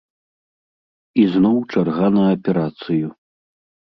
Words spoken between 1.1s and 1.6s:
І зноў